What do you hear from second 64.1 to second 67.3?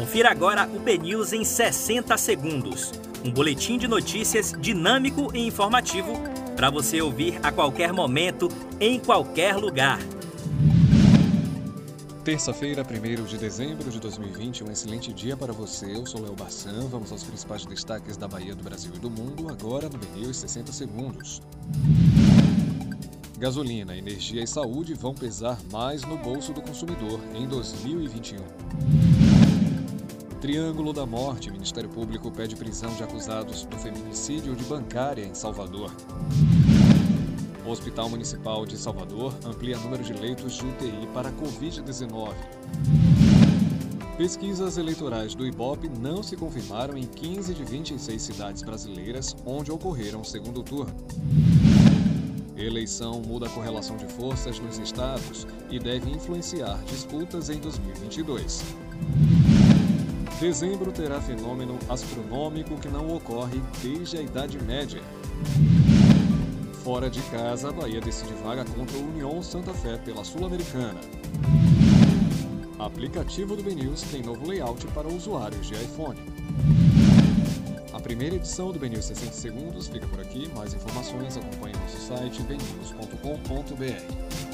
a Idade Média. Fora de